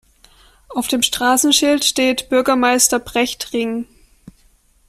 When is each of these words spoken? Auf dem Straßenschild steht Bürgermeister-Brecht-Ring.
Auf 0.69 0.87
dem 0.87 1.03
Straßenschild 1.03 1.85
steht 1.85 2.27
Bürgermeister-Brecht-Ring. 2.29 3.85